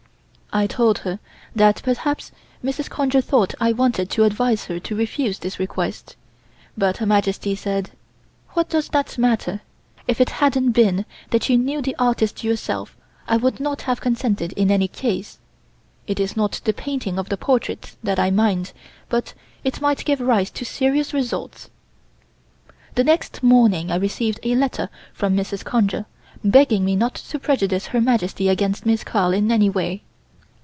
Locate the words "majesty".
7.05-7.55, 28.01-28.49